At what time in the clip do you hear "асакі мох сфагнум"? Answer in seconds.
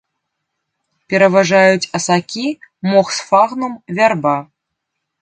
2.01-3.73